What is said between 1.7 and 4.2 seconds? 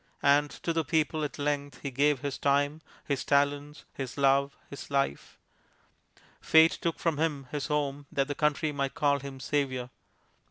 he gave his time, his talents, his